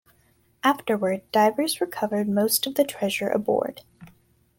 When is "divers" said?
1.31-1.79